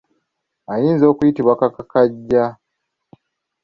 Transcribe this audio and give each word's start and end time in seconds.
Ayinza 0.73 1.07
kuyitibwa 1.17 1.53
kakakajja. 1.61 2.43